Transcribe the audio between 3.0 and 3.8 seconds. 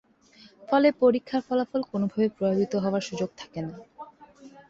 সুযোগ থাকেনা।